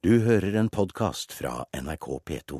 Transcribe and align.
Du 0.00 0.14
hører 0.24 0.54
en 0.56 0.68
podkast 0.72 1.34
fra 1.36 1.66
NRK 1.76 2.06
P2. 2.24 2.58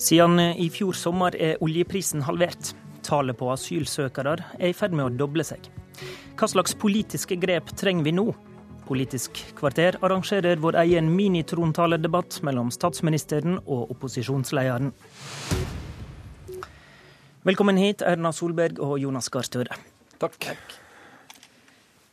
Siden 0.00 0.40
i 0.40 0.70
fjor 0.72 0.96
sommer 0.96 1.36
er 1.36 1.60
oljeprisen 1.60 2.24
halvert. 2.24 2.72
Tallet 3.04 3.36
på 3.36 3.50
asylsøkere 3.52 4.38
er 4.56 4.70
i 4.70 4.72
ferd 4.72 4.96
med 4.96 5.10
å 5.10 5.12
doble 5.12 5.44
seg. 5.44 5.68
Hva 6.40 6.48
slags 6.48 6.72
politiske 6.72 7.36
grep 7.36 7.76
trenger 7.76 8.08
vi 8.08 8.16
nå? 8.16 8.30
Politisk 8.88 9.42
kvarter 9.60 10.00
arrangerer 10.00 10.56
vår 10.56 10.80
egen 10.86 11.12
minitrontaledebatt 11.20 12.40
mellom 12.48 12.72
statsministeren 12.72 13.60
og 13.66 13.92
opposisjonslederen. 13.92 14.94
Velkommen 17.42 17.74
hit, 17.74 18.04
Erna 18.06 18.30
Solberg 18.30 18.76
og 18.78 19.00
Jonas 19.02 19.26
Gahr 19.34 19.42
Støre. 19.42 19.74
Takk. 20.22 20.44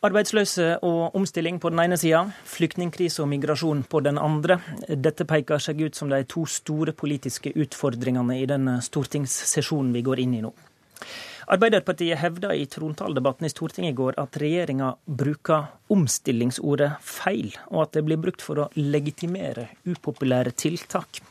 Arbeidsløse 0.02 0.80
og 0.82 1.14
omstilling 1.20 1.60
på 1.62 1.70
den 1.70 1.84
ene 1.84 2.00
sida, 2.02 2.24
flyktningkrise 2.50 3.22
og 3.22 3.30
migrasjon 3.30 3.84
på 3.86 4.02
den 4.08 4.18
andre. 4.18 4.58
Dette 4.90 5.28
peker 5.30 5.62
seg 5.62 5.84
ut 5.86 6.00
som 6.02 6.10
de 6.10 6.24
to 6.26 6.48
store 6.50 6.96
politiske 6.98 7.54
utfordringene 7.54 8.40
i 8.40 8.50
den 8.50 8.72
stortingssesjonen 8.82 9.94
vi 9.94 10.02
går 10.10 10.26
inn 10.26 10.34
i 10.40 10.42
nå. 10.48 10.50
Arbeiderpartiet 11.54 12.18
hevda 12.24 12.56
i 12.58 12.66
trontaledebatten 12.66 13.46
i 13.46 13.54
Stortinget 13.54 13.94
i 13.94 14.00
går 14.02 14.18
at 14.22 14.42
regjeringa 14.42 14.96
bruker 15.06 15.70
omstillingsordet 15.94 16.96
feil, 17.06 17.54
og 17.70 17.86
at 17.86 18.00
det 18.00 18.08
blir 18.10 18.18
brukt 18.22 18.42
for 18.42 18.66
å 18.66 18.72
legitimere 18.82 19.70
upopulære 19.86 20.58
tiltak. 20.58 21.22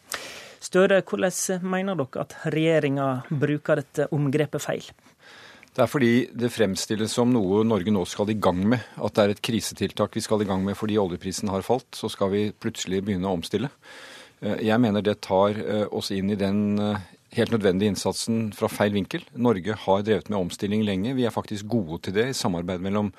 Støre, 0.68 1.00
hvordan 1.00 1.64
mener 1.64 1.96
dere 1.96 2.24
at 2.26 2.34
regjeringa 2.52 3.06
bruker 3.30 3.80
dette 3.80 4.08
omgrepet 4.12 4.60
feil? 4.60 4.88
Det 5.72 5.84
er 5.84 5.88
fordi 5.88 6.12
det 6.34 6.50
fremstilles 6.52 7.12
som 7.14 7.30
noe 7.32 7.62
Norge 7.64 7.92
nå 7.94 8.02
skal 8.08 8.32
i 8.32 8.36
gang 8.36 8.60
med. 8.74 8.82
At 9.00 9.14
det 9.16 9.24
er 9.24 9.32
et 9.32 9.44
krisetiltak 9.48 10.16
vi 10.18 10.24
skal 10.24 10.42
i 10.44 10.48
gang 10.48 10.64
med 10.66 10.76
fordi 10.76 10.98
oljeprisen 11.00 11.48
har 11.52 11.64
falt. 11.64 11.88
Så 11.96 12.10
skal 12.12 12.32
vi 12.34 12.42
plutselig 12.52 13.00
begynne 13.06 13.30
å 13.30 13.38
omstille. 13.38 13.70
Jeg 14.42 14.78
mener 14.82 15.02
det 15.02 15.20
tar 15.24 15.56
oss 15.94 16.10
inn 16.14 16.34
i 16.34 16.38
den 16.38 16.76
helt 17.36 17.52
nødvendige 17.52 17.92
innsatsen 17.92 18.48
fra 18.56 18.68
feil 18.72 18.92
vinkel. 18.96 19.24
Norge 19.36 19.76
har 19.86 20.04
drevet 20.04 20.28
med 20.32 20.38
omstilling 20.38 20.84
lenge. 20.86 21.14
Vi 21.16 21.26
er 21.28 21.34
faktisk 21.34 21.68
gode 21.70 22.00
til 22.04 22.16
det 22.16 22.28
i 22.30 22.36
samarbeid 22.36 22.84
mellom 22.84 23.12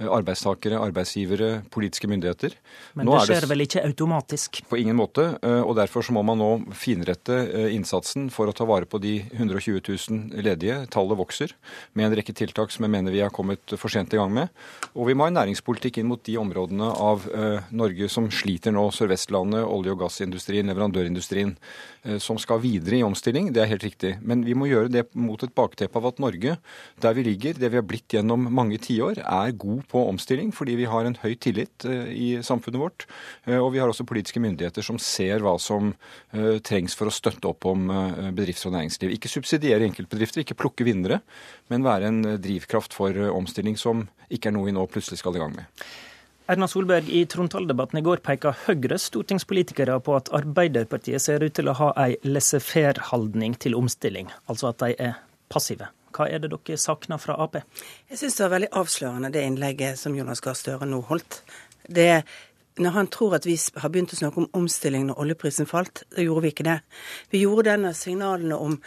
arbeidstakere, 0.00 0.78
arbeidsgivere, 0.80 1.50
politiske 1.72 2.08
myndigheter. 2.10 2.54
Men 2.98 3.08
nå 3.08 3.18
det 3.18 3.26
skjer 3.28 3.44
det 3.44 3.50
vel 3.50 3.64
ikke 3.66 3.84
automatisk? 3.84 4.62
På 4.70 4.78
ingen 4.80 4.96
måte. 4.98 5.26
og 5.42 5.74
Derfor 5.78 6.04
så 6.06 6.14
må 6.16 6.22
man 6.26 6.40
nå 6.40 6.50
finrette 6.76 7.36
innsatsen 7.74 8.30
for 8.32 8.48
å 8.50 8.54
ta 8.56 8.66
vare 8.68 8.88
på 8.88 9.00
de 9.02 9.18
120 9.36 9.80
000 9.84 10.44
ledige. 10.46 10.78
Tallet 10.92 11.18
vokser 11.20 11.54
med 11.92 12.08
en 12.08 12.16
rekke 12.18 12.34
tiltak 12.36 12.72
som 12.72 12.86
jeg 12.86 12.94
mener 12.94 13.14
vi 13.14 13.22
har 13.24 13.34
kommet 13.34 13.76
for 13.76 13.92
sent 13.92 14.14
i 14.14 14.20
gang 14.20 14.32
med. 14.34 14.48
Og 14.94 15.10
vi 15.10 15.16
må 15.16 15.26
ha 15.26 15.32
en 15.32 15.38
næringspolitikk 15.40 16.00
inn 16.00 16.10
mot 16.10 16.22
de 16.24 16.38
områdene 16.40 16.90
av 16.96 17.28
Norge 17.70 18.08
som 18.12 18.30
sliter 18.32 18.74
nå. 18.74 18.86
Sør-Vestlandet, 18.94 19.66
olje- 19.66 19.94
og 19.94 20.04
gassindustrien, 20.04 20.70
leverandørindustrien. 20.70 21.56
Som 22.22 22.40
skal 22.40 22.62
videre 22.62 22.96
i 22.96 23.04
omstilling. 23.04 23.50
Det 23.52 23.64
er 23.64 23.72
helt 23.74 23.84
riktig. 23.84 24.14
Men 24.24 24.44
vi 24.46 24.56
må 24.56 24.70
gjøre 24.70 24.92
det 24.92 25.06
mot 25.12 25.42
et 25.44 25.54
bakteppe 25.56 26.00
av 26.00 26.08
at 26.12 26.22
Norge, 26.22 26.56
der 27.02 27.16
vi 27.16 27.26
ligger, 27.26 27.58
det 27.60 27.68
vi 27.68 27.78
har 27.80 27.86
blitt 27.86 28.16
gjennom 28.16 28.48
mange 28.48 28.80
tiår, 28.80 29.20
er 29.20 29.52
god 29.60 29.84
på 29.90 30.02
omstilling 30.08 30.52
fordi 30.54 30.76
vi 30.78 30.88
har 30.90 31.06
en 31.06 31.18
høy 31.20 31.34
tillit 31.42 31.84
i 31.84 32.28
samfunnet 32.46 32.80
vårt. 32.80 33.06
Og 33.50 33.70
vi 33.74 33.82
har 33.82 33.90
også 33.90 34.06
politiske 34.08 34.42
myndigheter 34.42 34.86
som 34.86 34.98
ser 35.02 35.42
hva 35.44 35.56
som 35.60 35.92
trengs 36.66 36.96
for 36.98 37.10
å 37.10 37.14
støtte 37.14 37.50
opp 37.50 37.66
om 37.68 37.88
bedrifter 38.36 38.70
og 38.70 38.76
næringsliv. 38.78 39.14
Ikke 39.16 39.30
subsidiere 39.32 39.86
enkeltbedrifter, 39.88 40.44
ikke 40.44 40.58
plukke 40.58 40.86
vinnere, 40.86 41.20
men 41.72 41.86
være 41.86 42.10
en 42.10 42.22
drivkraft 42.42 42.94
for 42.96 43.18
omstilling 43.34 43.76
som 43.80 44.06
ikke 44.30 44.50
er 44.50 44.56
noe 44.56 44.70
vi 44.70 44.76
nå 44.76 44.86
plutselig 44.90 45.20
skal 45.20 45.36
i 45.36 45.42
gang 45.42 45.58
med. 45.58 45.84
Erna 46.50 46.66
Solberg, 46.66 47.06
i 47.06 47.22
trontaledebatten 47.30 48.00
i 48.00 48.02
går 48.02 48.24
peka 48.26 48.50
Høyres 48.64 49.04
stortingspolitikere 49.06 50.00
på 50.02 50.16
at 50.18 50.32
Arbeiderpartiet 50.34 51.22
ser 51.22 51.44
ut 51.46 51.54
til 51.54 51.70
å 51.70 51.76
ha 51.78 51.92
ei 52.02 52.16
laissez-faire-holdning 52.26 53.54
til 53.62 53.78
omstilling, 53.78 54.32
altså 54.50 54.72
at 54.72 54.82
de 54.82 54.96
er 54.98 55.20
passive. 55.52 55.86
Hva 56.16 56.28
er 56.28 56.42
det 56.42 56.52
dere 56.52 56.78
savner 56.80 57.20
fra 57.22 57.36
Ap? 57.42 57.58
Jeg 58.10 58.20
syns 58.20 58.38
det 58.38 58.46
var 58.46 58.54
veldig 58.56 58.70
avslørende 58.80 59.32
det 59.34 59.44
innlegget 59.46 59.98
som 60.00 60.16
Jonas 60.18 60.42
Gahr 60.44 60.58
Støre 60.58 60.88
nå 60.88 61.02
holdt. 61.10 61.42
Det 61.86 62.22
når 62.80 62.94
han 62.94 63.08
tror 63.12 63.34
at 63.36 63.46
vi 63.48 63.56
har 63.82 63.92
begynt 63.92 64.14
å 64.14 64.18
snakke 64.20 64.40
om 64.40 64.50
omstilling 64.56 65.08
når 65.08 65.18
oljeprisen 65.20 65.68
falt, 65.68 66.04
da 66.14 66.24
gjorde 66.24 66.46
vi 66.46 66.52
ikke 66.54 66.68
det. 66.68 66.78
Vi 67.32 67.42
gjorde 67.42 67.68
denne 67.72 67.92
signalene 67.96 68.56
om 68.56 68.78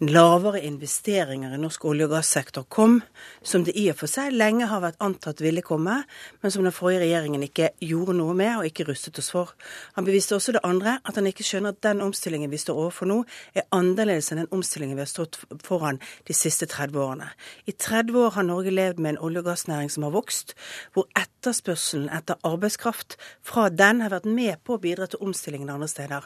lavere 0.00 0.62
investeringer 0.64 1.52
i 1.52 1.58
norsk 1.60 1.84
olje- 1.84 2.06
og 2.06 2.14
gassektor 2.14 2.64
kom, 2.72 3.02
som 3.42 3.64
det 3.64 3.74
i 3.76 3.90
og 3.92 3.98
for 4.00 4.08
seg 4.08 4.32
lenge 4.32 4.64
har 4.70 4.80
vært 4.80 4.96
antatt 5.04 5.42
ville 5.44 5.60
komme, 5.60 5.98
men 6.40 6.52
som 6.52 6.64
den 6.64 6.72
forrige 6.72 7.02
regjeringen 7.02 7.42
ikke 7.44 7.68
gjorde 7.84 8.14
noe 8.16 8.32
med 8.34 8.54
og 8.54 8.64
ikke 8.64 8.86
rustet 8.88 9.18
oss 9.20 9.28
for. 9.34 9.52
Han 9.98 10.06
beviste 10.06 10.38
også 10.38 10.54
det 10.56 10.62
andre, 10.64 10.98
at 11.04 11.20
han 11.20 11.28
ikke 11.28 11.44
skjønner 11.44 11.74
at 11.76 11.82
den 11.84 12.00
omstillingen 12.00 12.50
vi 12.50 12.60
står 12.62 12.80
overfor 12.80 13.10
nå, 13.10 13.18
er 13.52 13.68
annerledes 13.76 14.32
enn 14.32 14.40
den 14.40 14.48
omstillingen 14.56 14.96
vi 14.96 15.04
har 15.04 15.10
stått 15.10 15.36
foran 15.66 16.00
de 16.24 16.36
siste 16.36 16.64
30 16.70 16.96
årene. 16.96 17.28
I 17.68 17.76
30 17.76 18.16
år 18.24 18.34
har 18.38 18.48
Norge 18.48 18.72
levd 18.72 19.04
med 19.04 19.16
en 19.16 19.22
olje- 19.28 19.44
og 19.44 19.50
gassnæring 19.50 19.92
som 19.92 20.08
har 20.08 20.16
vokst, 20.16 20.56
hvor 20.94 21.10
etterspørselen 21.12 22.08
etter 22.08 22.40
arbeidskraft 22.40 23.18
fra 23.44 23.68
den 23.68 24.00
har 24.00 24.16
vært 24.16 24.24
med 24.24 24.64
på 24.64 24.78
å 24.78 24.80
bidra 24.80 25.10
til 25.10 25.20
omstillingen 25.28 25.68
andre 25.68 25.92
steder. 25.92 26.24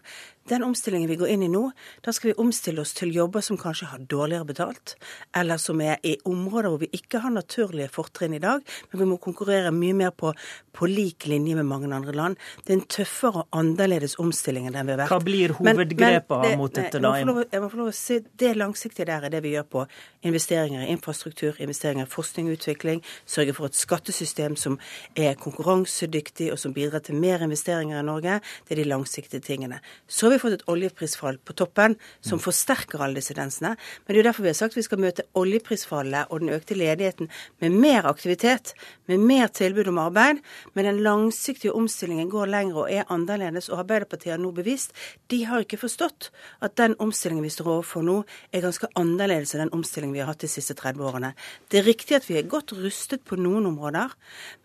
Den 0.49 0.63
omstillingen 0.63 1.09
vi 1.09 1.19
går 1.19 1.35
inn 1.35 1.43
i 1.43 1.51
nå, 1.51 1.71
da 2.05 2.13
skal 2.13 2.31
vi 2.31 2.39
omstille 2.39 2.83
oss 2.85 2.95
til 2.95 3.11
jobber 3.15 3.43
som 3.43 3.59
kanskje 3.65 3.91
har 3.91 4.05
dårligere 4.11 4.49
betalt, 4.49 4.95
eller 5.37 5.61
som 5.61 5.81
er 5.85 5.99
i 6.07 6.15
områder 6.29 6.71
hvor 6.71 6.83
vi 6.85 6.91
ikke 6.97 7.23
har 7.25 7.35
naturlige 7.35 7.91
fortrinn 7.93 8.37
i 8.37 8.43
dag, 8.43 8.63
men 8.91 9.03
vi 9.03 9.09
må 9.09 9.19
konkurrere 9.23 9.73
mye 9.75 9.97
mer 9.97 10.13
på, 10.15 10.33
på 10.75 10.89
lik 10.91 11.29
linje 11.31 11.57
med 11.59 11.69
mange 11.69 11.91
andre 11.95 12.15
land. 12.15 12.41
Det 12.65 12.75
er 12.75 12.79
en 12.81 12.87
tøffere 12.97 13.45
og 13.45 13.59
annerledes 13.59 14.19
omstilling 14.23 14.69
enn 14.69 14.77
den 14.77 14.89
vi 14.89 14.95
har 14.95 15.03
vært. 15.05 15.13
Hva 15.15 15.21
blir 15.25 15.55
hovedgrepene 15.59 16.55
mot 16.61 16.75
dette 16.75 17.01
da? 17.01 17.15
Jeg 17.19 17.29
må, 17.29 17.37
lov, 17.39 17.49
jeg 17.53 17.65
må 17.65 17.71
få 17.73 17.81
lov 17.83 17.93
å 17.93 17.97
si 17.97 18.21
Det 18.45 18.53
langsiktige 18.57 19.09
der 19.09 19.27
er 19.27 19.33
det 19.33 19.41
vi 19.45 19.55
gjør 19.55 19.67
på 19.71 19.85
investeringer 20.27 20.85
i 20.85 20.91
infrastruktur, 20.93 21.59
investeringer 21.63 22.07
i 22.07 22.11
forskning 22.11 22.49
og 22.51 22.59
utvikling, 22.59 23.03
sørge 23.29 23.55
for 23.57 23.69
et 23.69 23.79
skattesystem 23.79 24.57
som 24.61 24.79
er 25.19 25.37
konkurransedyktig 25.41 26.51
og 26.53 26.61
som 26.61 26.75
bidrar 26.77 27.05
til 27.05 27.19
mer 27.21 27.45
investeringer 27.45 28.01
i 28.01 28.07
Norge. 28.07 28.41
Det 28.65 28.77
er 28.77 28.83
de 28.83 28.89
langsiktige 28.89 29.45
tingene. 29.45 29.81
Så 30.09 30.27
har 30.27 30.35
vi 30.35 30.43
fått 30.43 30.59
et 30.59 30.67
oljeprisfall 30.71 31.39
på 31.45 31.57
toppen 31.59 31.97
som 32.25 32.43
forsterker 32.43 33.03
alle 33.05 33.21
disse 33.21 33.35
tendensene. 33.35 33.54
Men 33.63 33.77
det 34.09 34.17
er 34.17 34.23
jo 34.23 34.27
derfor 34.29 34.47
vi 34.47 34.53
har 34.53 34.59
sagt 34.59 34.79
vi 34.79 34.87
skal 34.87 35.03
møte 35.03 35.27
oljeprisfallet 35.39 36.31
og 36.31 36.43
den 36.43 36.53
økte 36.57 36.75
ledigheten 36.79 37.31
med 37.63 37.71
mer 37.71 38.09
aktivitet, 38.11 38.75
med 39.07 39.23
mer 39.23 39.53
tilbud 39.53 39.89
om 39.93 40.01
arbeid. 40.03 40.43
Men 40.75 40.89
den 40.89 41.03
langsiktige 41.05 41.75
omstillingen 41.75 42.31
går 42.33 42.51
lenger 42.51 42.83
og 42.85 42.91
er 42.91 43.09
annerledes. 43.13 43.71
Og 43.71 43.85
Arbeiderpartiet 43.85 44.35
har 44.35 44.43
nå 44.43 44.51
bevist 44.57 44.95
de 45.33 45.43
har 45.49 45.65
ikke 45.65 45.79
forstått 45.81 46.31
at 46.65 46.77
den 46.81 46.95
omstillingen 47.03 47.45
vi 47.45 47.53
står 47.53 47.71
overfor 47.77 48.05
nå, 48.05 48.17
er 48.53 48.65
ganske 48.65 48.89
annerledes 48.99 49.55
enn 49.55 49.65
den 49.65 49.75
omstillingen 49.77 50.15
vi 50.17 50.23
har 50.23 50.31
hatt 50.31 50.45
de 50.45 50.51
siste 50.51 50.77
30 50.79 51.05
årene. 51.05 51.33
Det 51.73 51.81
er 51.81 51.87
riktig 51.89 52.19
at 52.19 52.29
vi 52.29 52.39
er 52.39 52.49
godt 52.51 52.75
rustet 52.77 53.25
på 53.27 53.39
noen 53.41 53.69
områder, 53.71 54.13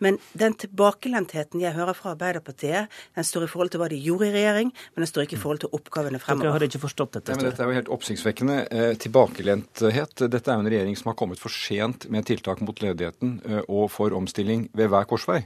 men 0.04 0.20
den 0.38 0.56
tilbakelentheten 0.60 1.64
jeg 1.64 1.76
hører 1.78 1.98
fra 1.98 2.14
Arbeiderpartiet, 2.16 2.92
den 3.16 3.28
står 3.28 3.48
i 3.48 3.52
forhold 3.52 3.74
til 3.74 3.84
hva 3.84 3.90
de 3.92 4.00
gjorde 4.04 4.30
i 4.30 4.34
regjering, 4.36 4.74
men 4.94 5.06
den 5.06 5.12
står 5.12 5.28
ikke 5.28 5.38
i 5.40 5.42
forhold 5.42 5.64
til 5.64 5.74
oppgavene 5.76 6.22
fremover. 6.22 6.50
Dere 6.50 6.58
har 6.58 6.68
ikke 6.70 6.84
forstått 6.86 7.18
dette? 7.18 7.34
Ja, 7.34 7.40
men 7.40 7.50
dette 7.50 7.64
er 7.64 7.72
jo 7.72 7.78
helt 7.80 7.94
oppsiktsvekkende. 7.96 8.60
Eh, 8.80 8.94
tilbakelenthet. 8.96 10.22
Dette 10.32 10.52
er 10.52 10.56
jo 10.56 10.64
en 10.64 10.70
regjering 10.72 10.96
som 10.96 11.10
har 11.10 11.18
kommet 11.20 11.40
for 11.42 11.52
sent 11.52 12.06
med 12.14 12.28
tiltak 12.30 12.62
mot 12.64 12.78
ledigheten 12.80 13.40
eh, 13.44 13.64
og 13.68 13.90
for 13.92 14.14
omstilling 14.16 14.68
ved 14.78 14.92
hver 14.94 15.08
korsvei. 15.10 15.42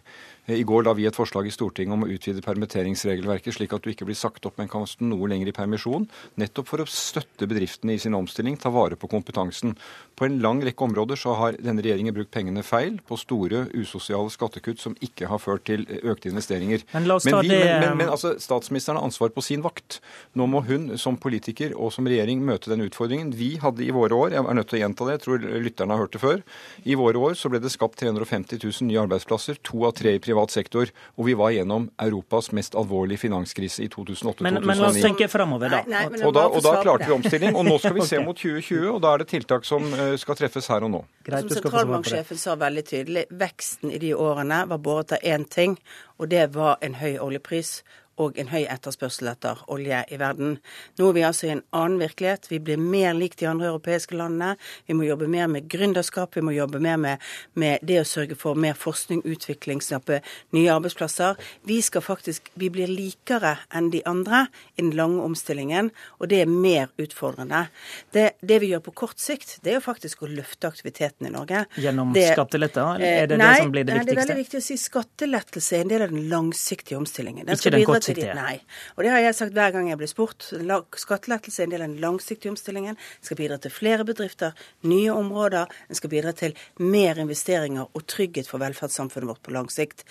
I 0.52 0.64
går 0.68 0.84
la 0.84 0.92
vi 0.92 1.06
et 1.08 1.16
forslag 1.16 1.48
i 1.48 1.54
Stortinget 1.56 1.96
om 1.96 2.02
å 2.04 2.10
utvide 2.12 2.42
permitteringsregelverket, 2.44 3.56
slik 3.56 3.72
at 3.78 3.86
du 3.86 3.94
ikke 3.94 4.04
blir 4.10 4.18
sagt 4.20 4.44
opp, 4.44 4.58
men 4.60 4.68
kan 4.68 4.84
stå 4.90 5.08
noe 5.08 5.30
lenger 5.32 5.48
i 5.48 5.56
permisjon. 5.56 6.10
Nettopp 6.42 6.68
for 6.68 6.84
å 6.84 6.88
støtte 6.90 7.48
bedriftene 7.48 7.96
i 7.96 8.02
sin 8.02 8.18
omstilling, 8.18 8.58
ta 8.60 8.68
vare 8.74 8.98
på 9.00 9.08
kompetansen. 9.08 9.72
På 10.20 10.28
en 10.28 10.42
lang 10.44 10.60
rekke 10.66 10.84
områder 10.84 11.20
så 11.22 11.38
har 11.40 11.56
denne 11.64 11.86
regjeringen 11.86 12.16
brukt 12.18 12.34
pengene 12.36 12.64
feil, 12.68 12.98
på 13.08 13.16
store 13.22 13.70
usosiale 13.72 14.34
skattekutt 14.34 14.84
som 14.84 14.98
ikke 15.00 15.30
har 15.32 15.40
ført 15.40 15.64
til 15.70 15.86
økte 16.02 16.28
investeringer. 16.34 16.84
Men 16.92 17.08
la 17.08 17.18
oss 17.22 17.30
men, 17.30 17.40
vi, 17.40 17.54
men, 17.56 17.80
men, 17.86 17.98
men 18.04 18.12
altså, 18.12 18.34
statsministeren 18.44 19.00
har 19.00 19.08
ansvar 19.08 19.32
på 19.32 19.46
sin 19.48 19.64
vakt. 19.64 20.02
Nå 20.36 20.50
må 20.52 20.66
hun 20.68 20.92
som 21.00 21.16
politiker 21.16 21.72
og 21.72 21.96
som 21.96 22.10
regjering 22.10 22.44
møte 22.44 22.74
den 22.74 22.84
utfordringen. 22.84 23.32
Vi 23.40 23.54
hadde 23.64 23.88
i 23.88 23.94
våre 23.96 24.20
år, 24.20 24.36
jeg 24.36 24.44
er 24.44 24.60
nødt 24.60 24.72
til 24.74 24.82
å 24.82 24.84
gjenta 24.84 25.08
det, 25.08 25.18
jeg 25.18 25.26
tror 25.30 25.48
lytterne 25.70 25.96
har 25.96 26.04
hørt 26.04 26.20
det 26.20 26.24
før, 26.26 26.46
i 26.84 27.00
våre 27.00 27.26
år 27.32 27.40
så 27.40 27.48
ble 27.48 27.64
det 27.64 27.72
skapt 27.72 28.02
350 28.04 28.60
000 28.60 28.92
nye 28.92 29.02
arbeidsplasser, 29.08 29.64
to 29.64 29.88
av 29.88 29.96
tre 29.96 30.18
i 30.18 30.22
privat 30.22 30.33
sektor, 30.54 30.90
og 31.18 31.26
vi 31.28 31.36
var 31.38 31.54
gjennom 31.56 31.90
Europas 32.02 32.52
mest 32.52 32.76
alvorlige 32.76 33.24
finanskrise 33.26 33.84
i 33.86 33.90
2008-2009. 33.94 34.44
Men, 34.44 34.60
men 34.68 34.82
la 34.82 34.90
oss 34.90 35.00
tenke 35.02 35.28
fremover, 35.32 35.72
da. 35.72 35.82
Nei, 35.88 36.04
nei, 36.14 36.24
Og 36.28 36.34
da, 36.36 36.46
og 36.50 36.64
da 36.66 36.76
klarte 36.82 37.08
vi 37.10 37.16
omstilling, 37.16 37.56
og 37.56 37.66
nå 37.68 37.78
skal 37.82 37.98
vi 37.98 38.08
se 38.12 38.22
mot 38.24 38.38
2020, 38.38 38.88
og 38.96 39.02
da 39.04 39.14
er 39.14 39.24
det 39.24 39.30
tiltak 39.34 39.68
som 39.68 39.88
eh, 39.94 40.16
skal 40.22 40.40
treffes 40.40 40.70
her 40.74 40.88
og 40.88 40.94
nå. 40.96 41.04
Greit, 41.28 41.48
Som 41.48 41.58
sentralbanksjefen 41.60 42.42
sa 42.42 42.58
veldig 42.60 42.86
tydelig, 42.90 43.26
veksten 43.44 43.94
i 43.94 44.02
de 44.04 44.14
årene 44.18 44.64
var 44.70 44.82
båret 44.84 45.18
av 45.18 45.24
én 45.24 45.48
ting, 45.50 45.78
og 46.20 46.30
det 46.34 46.50
var 46.56 46.80
en 46.86 46.98
høy 47.00 47.18
oljepris 47.22 47.82
og 48.22 48.38
en 48.38 48.52
høy 48.52 48.64
etterspørsel 48.70 49.32
etter 49.32 49.62
olje 49.74 50.04
i 50.14 50.20
verden. 50.22 50.58
Nå 51.00 51.10
er 51.10 51.16
vi 51.18 51.26
altså 51.26 51.48
i 51.48 51.54
en 51.56 51.64
annen 51.76 52.00
virkelighet. 52.02 52.50
Vi 52.52 52.60
blir 52.64 52.82
mer 52.82 53.14
lik 53.18 53.38
de 53.40 53.48
andre 53.50 53.72
europeiske 53.72 54.18
landene. 54.18 54.56
Vi 54.88 54.98
må 54.98 55.08
jobbe 55.08 55.30
mer 55.32 55.50
med 55.52 55.70
gründerskap, 55.72 56.36
vi 56.38 56.44
må 56.46 56.54
jobbe 56.56 56.82
mer 56.84 57.00
med, 57.02 57.24
med 57.60 57.82
det 57.82 58.02
å 58.02 58.08
sørge 58.08 58.38
for 58.40 58.60
mer 58.60 58.78
forskning, 58.78 59.24
utvikling, 59.26 59.82
snappe 59.82 60.22
nye 60.54 60.74
arbeidsplasser. 60.74 61.40
Vi 61.70 61.80
skal 61.86 62.06
faktisk, 62.06 62.52
vi 62.60 62.70
blir 62.74 62.92
likere 62.92 63.56
enn 63.74 63.90
de 63.94 64.04
andre 64.10 64.46
i 64.76 64.84
den 64.84 64.94
lange 64.98 65.24
omstillingen, 65.24 65.92
og 66.20 66.30
det 66.34 66.44
er 66.44 66.52
mer 66.52 66.92
utfordrende. 67.02 67.66
Det, 68.14 68.30
det 68.42 68.62
vi 68.62 68.74
gjør 68.74 68.86
på 68.90 68.96
kort 69.04 69.22
sikt, 69.22 69.58
det 69.64 69.74
er 69.74 69.80
jo 69.80 69.86
faktisk 69.88 70.24
å 70.24 70.30
løfte 70.30 70.70
aktiviteten 70.70 71.30
i 71.30 71.34
Norge. 71.34 71.66
Gjennom 71.82 72.14
det, 72.16 72.30
skatteletter? 72.36 73.02
Er 73.02 73.30
det 73.32 73.40
nei, 73.42 73.50
det 73.58 73.66
som 73.66 73.74
blir 73.74 73.88
det 73.88 73.98
viktigste? 73.98 74.06
nei, 74.06 74.06
det 74.06 74.16
er 74.16 74.22
veldig 74.22 74.40
viktig 74.44 74.62
å 74.62 74.66
si 74.66 74.80
skattelettelse 74.80 75.78
er 75.78 75.86
en 75.86 75.94
del 75.94 76.06
av 76.06 76.14
den 76.14 76.30
langsiktige 76.32 77.00
omstillingen. 77.00 77.48
Den 77.48 77.58
Ikke 77.58 77.74
den 77.74 77.84
bidra 77.84 78.03
til 78.06 78.16
de- 78.16 78.34
Nei. 78.36 78.62
Og 78.98 79.04
det 79.04 79.12
har 79.12 79.20
jeg 79.20 79.36
sagt 79.36 79.54
hver 79.54 79.72
gang 79.72 79.90
jeg 79.90 79.98
blir 79.98 80.12
spurt. 80.12 80.48
Skattelettelse 80.96 81.62
er 81.62 81.64
en 81.64 81.70
del 81.76 81.82
av 81.82 81.88
den 81.88 82.02
langsiktige 82.02 82.52
omstillingen. 82.52 82.96
Den 82.96 83.26
skal 83.26 83.38
bidra 83.38 83.58
til 83.58 83.72
flere 83.72 84.06
bedrifter, 84.06 84.54
nye 84.84 85.12
områder. 85.12 85.68
Den 85.88 85.96
skal 85.96 86.10
bidra 86.10 86.32
til 86.34 86.56
mer 86.80 87.16
investeringer 87.20 87.88
og 87.94 88.08
trygghet 88.08 88.48
for 88.48 88.60
velferdssamfunnet 88.60 89.28
vårt 89.28 89.44
på 89.44 89.52
lang 89.52 89.70
sikt. 89.72 90.04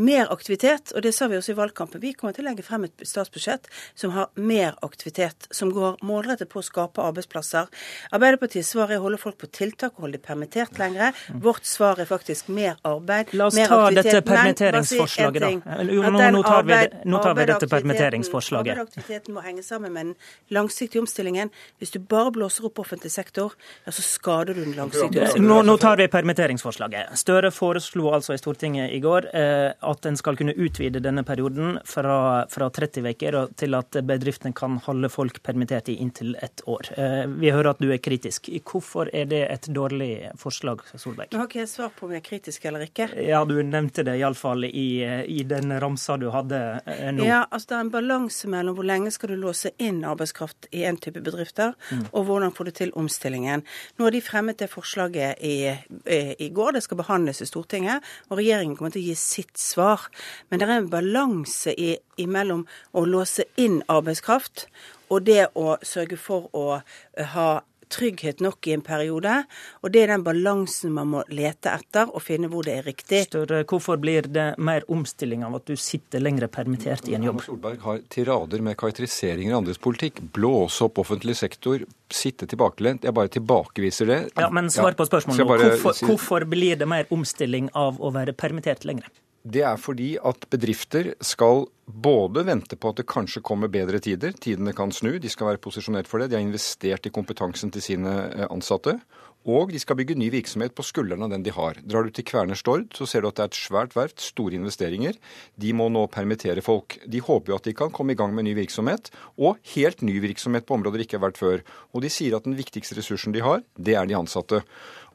Mer 0.00 0.30
aktivitet, 0.32 0.92
og 0.96 1.02
det 1.04 1.10
sa 1.12 1.26
vi 1.28 1.36
også 1.36 1.52
i 1.52 1.56
valgkampen. 1.58 2.00
Vi 2.00 2.14
kommer 2.16 2.32
til 2.32 2.46
å 2.46 2.48
legge 2.48 2.62
frem 2.64 2.84
et 2.86 3.02
statsbudsjett 3.04 3.66
som 3.94 4.10
har 4.14 4.30
mer 4.40 4.72
aktivitet, 4.82 5.48
som 5.52 5.68
går 5.70 5.98
målrettet 6.00 6.48
på 6.48 6.62
å 6.62 6.64
skape 6.64 7.02
arbeidsplasser. 7.04 7.68
Arbeiderpartiets 8.16 8.70
svar 8.72 8.88
er 8.90 9.02
å 9.02 9.04
holde 9.04 9.18
folk 9.20 9.36
på 9.42 9.50
tiltak 9.52 9.92
og 9.98 10.06
holde 10.06 10.16
de 10.16 10.22
permittert 10.24 10.78
lengre. 10.80 11.10
Vårt 11.44 11.68
svar 11.68 12.00
er 12.00 12.08
faktisk 12.08 12.48
mer 12.48 12.78
arbeid, 12.88 13.34
La 13.36 13.46
oss 13.50 13.54
ta 13.54 13.66
aktivitet. 13.82 14.04
dette 14.04 14.22
Men 14.30 14.38
permitteringsforslaget, 14.38 15.40
da. 15.42 15.82
Jo, 15.92 16.02
nå- 16.08 16.30
nå 16.38 16.42
tar 16.42 16.62
vi 16.62 16.78
nå 17.12 17.22
tar 17.22 17.34
vi 17.34 17.44
dette 17.52 17.68
permitteringsforslaget. 17.68 18.78
Arbeidsaktiviteten 18.78 19.34
må 19.34 19.42
henge 19.44 19.62
sammen 19.62 19.92
med 19.92 20.06
den 20.06 20.14
langsiktige 20.50 21.00
omstillingen. 21.04 21.50
Hvis 21.78 21.90
du 21.92 21.98
bare 21.98 22.30
blåser 22.32 22.64
opp 22.64 22.78
offentlig 22.78 23.10
sektor, 23.12 23.52
ja, 23.84 23.92
så 23.92 24.00
skader 24.02 24.54
du 24.54 24.64
den 24.64 24.72
langsiktige 24.74 25.22
omstillingen. 25.28 25.48
Nå, 25.52 25.62
nå 25.68 25.76
tar 25.78 25.96
vi 26.00 26.08
permitteringsforslaget. 26.08 27.12
Støre 27.18 27.50
foreslo 27.52 28.10
altså 28.16 28.32
i 28.32 28.38
Stortinget 28.40 28.90
i 28.96 29.00
går 29.00 29.28
eh, 29.34 29.72
at 29.82 30.06
en 30.06 30.16
skal 30.18 30.36
kunne 30.38 30.54
utvide 30.54 31.02
denne 31.02 31.24
perioden 31.26 31.78
fra, 31.88 32.44
fra 32.50 32.68
30 32.70 33.08
uker 33.12 33.38
til 33.58 33.76
at 33.78 33.98
bedriftene 34.06 34.54
kan 34.56 34.78
holde 34.86 35.10
folk 35.12 35.42
permittert 35.44 35.90
i 35.92 35.98
inntil 36.02 36.34
ett 36.40 36.62
år. 36.70 36.92
Eh, 36.96 37.24
vi 37.26 37.52
hører 37.52 37.72
at 37.72 37.82
du 37.82 37.88
er 37.92 38.00
kritisk. 38.02 38.50
Hvorfor 38.68 39.10
er 39.12 39.28
det 39.30 39.42
et 39.50 39.68
dårlig 39.74 40.32
forslag, 40.40 40.84
Solberg? 40.94 41.32
Nå 41.32 41.42
har 41.42 41.50
ikke 41.50 41.62
jeg 41.62 41.72
svar 41.72 41.92
på 41.96 42.06
om 42.06 42.14
jeg 42.14 42.22
er 42.22 42.26
kritisk 42.26 42.66
eller 42.70 42.86
ikke. 42.86 43.08
Ja, 43.22 43.42
du 43.48 43.56
nevnte 43.62 44.04
det 44.06 44.16
iallfall 44.20 44.66
i, 44.68 45.02
i 45.02 45.42
den 45.48 45.74
ramsa 45.82 46.18
du 46.20 46.28
hadde 46.34 46.62
eh, 46.86 47.08
nå. 47.14 47.26
Ja, 47.28 47.44
altså 47.48 47.72
Det 47.72 47.78
er 47.78 47.86
en 47.86 47.94
balanse 47.94 48.50
mellom 48.52 48.76
hvor 48.78 48.88
lenge 48.88 49.12
skal 49.14 49.32
du 49.32 49.38
låse 49.40 49.72
inn 49.82 50.02
arbeidskraft 50.08 50.68
i 50.72 50.84
en 50.88 50.98
type 51.00 51.22
bedrifter, 51.24 51.74
og 52.10 52.26
hvordan 52.28 52.52
får 52.54 52.68
du 52.68 52.72
til 52.82 52.92
omstillingen. 52.98 53.64
Nå 53.96 54.06
har 54.06 54.14
de 54.14 54.22
fremmet 54.24 54.60
det 54.60 54.68
forslaget 54.72 55.40
i, 55.44 55.56
i, 55.70 56.20
i 56.46 56.48
går, 56.54 56.76
det 56.76 56.84
skal 56.84 57.00
behandles 57.00 57.42
i 57.42 57.48
Stortinget, 57.48 58.04
og 58.30 58.38
regjeringen 58.40 58.76
kommer 58.78 58.94
til 58.94 59.04
å 59.04 59.10
gi 59.10 59.16
sitt 59.18 59.56
svar. 59.72 60.08
Men 60.48 60.60
det 60.60 60.68
er 60.68 60.76
en 60.78 60.92
balanse 60.92 61.74
i, 61.74 61.94
imellom 62.22 62.66
å 62.92 63.04
låse 63.08 63.48
inn 63.60 63.80
arbeidskraft 63.92 64.66
og 65.12 65.26
det 65.28 65.50
å 65.58 65.76
sørge 65.84 66.16
for 66.20 66.48
å 66.56 66.66
eh, 66.78 67.28
ha 67.34 67.50
trygghet 67.92 68.40
nok 68.40 68.66
i 68.66 68.72
en 68.72 68.82
periode. 68.84 69.34
Og 69.82 69.92
det 69.92 70.04
er 70.04 70.12
den 70.14 70.24
balansen 70.24 70.94
man 70.96 71.10
må 71.12 71.22
lete 71.32 71.72
etter 71.72 72.08
og 72.08 72.22
finne 72.24 72.50
hvor 72.52 72.64
det 72.66 72.78
er 72.78 72.86
riktig. 72.88 73.24
Større, 73.28 73.62
hvorfor 73.68 74.00
blir 74.00 74.28
det 74.32 74.46
mer 74.56 74.86
omstilling 74.92 75.44
av 75.46 75.58
at 75.60 75.68
du 75.68 75.76
sitter 75.76 76.22
lengre 76.22 76.48
permittert 76.52 77.10
i 77.10 77.16
en 77.18 77.26
jobb? 77.28 77.42
Solberg 77.44 77.82
har 77.84 78.00
tirader 78.12 78.64
med 78.64 78.78
karakteriseringer 78.80 79.52
av 79.52 79.62
andres 79.62 79.82
politikk. 79.82 80.22
Blåse 80.34 80.86
opp 80.86 81.02
offentlig 81.02 81.36
sektor, 81.40 81.84
sitte 82.12 82.48
tilbakelent. 82.48 83.04
Jeg 83.04 83.16
bare 83.16 83.32
tilbakeviser 83.36 84.08
det. 84.08 84.20
Ja, 84.40 84.48
Men 84.50 84.72
svar 84.72 84.96
på 84.96 85.08
spørsmålet 85.08 85.40
Hvorfor, 85.82 86.06
hvorfor 86.06 86.48
blir 86.48 86.80
det 86.80 86.88
mer 86.88 87.10
omstilling 87.12 87.68
av 87.76 88.00
å 88.00 88.12
være 88.14 88.32
permittert 88.36 88.86
lenger? 88.88 89.10
Det 89.42 89.64
er 89.66 89.78
fordi 89.80 90.12
at 90.22 90.44
bedrifter 90.54 91.08
skal 91.24 91.64
både 91.82 92.44
vente 92.46 92.76
på 92.78 92.92
at 92.92 93.00
det 93.00 93.08
kanskje 93.10 93.42
kommer 93.42 93.70
bedre 93.72 93.98
tider, 93.98 94.36
tidene 94.38 94.70
kan 94.76 94.94
snu, 94.94 95.16
de 95.18 95.30
skal 95.30 95.50
være 95.50 95.62
posisjonert 95.64 96.06
for 96.06 96.22
det, 96.22 96.30
de 96.30 96.38
har 96.38 96.44
investert 96.44 97.08
i 97.08 97.12
kompetansen 97.12 97.72
til 97.74 97.82
sine 97.82 98.12
eh, 98.30 98.46
ansatte, 98.46 99.00
og 99.42 99.72
de 99.74 99.80
skal 99.82 99.98
bygge 99.98 100.14
ny 100.14 100.28
virksomhet 100.30 100.74
på 100.78 100.84
skuldrene 100.86 101.26
av 101.26 101.32
den 101.34 101.42
de 101.42 101.50
har. 101.50 101.80
Drar 101.82 102.06
du 102.06 102.12
til 102.14 102.22
Kværner 102.28 102.54
Stord, 102.54 102.92
så 102.94 103.08
ser 103.10 103.24
du 103.24 103.28
at 103.32 103.40
det 103.40 103.42
er 103.42 103.50
et 103.50 103.58
svært 103.58 103.96
verft, 103.96 104.22
store 104.22 104.54
investeringer. 104.54 105.18
De 105.58 105.72
må 105.74 105.88
nå 105.90 106.04
permittere 106.14 106.62
folk. 106.62 107.00
De 107.10 107.18
håper 107.18 107.50
jo 107.50 107.58
at 107.58 107.66
de 107.66 107.74
kan 107.74 107.90
komme 107.90 108.14
i 108.14 108.18
gang 108.20 108.30
med 108.36 108.46
ny 108.46 108.54
virksomhet, 108.60 109.10
og 109.34 109.58
helt 109.74 110.06
ny 110.06 110.20
virksomhet 110.22 110.68
på 110.68 110.78
områder 110.78 111.02
de 111.02 111.08
ikke 111.08 111.18
har 111.18 111.26
vært 111.26 111.42
før. 111.42 111.66
Og 111.90 112.06
de 112.06 112.12
sier 112.14 112.38
at 112.38 112.46
den 112.46 112.54
viktigste 112.54 112.94
ressursen 113.00 113.34
de 113.34 113.42
har, 113.42 113.66
det 113.74 113.98
er 113.98 114.06
de 114.06 114.20
ansatte. 114.20 114.62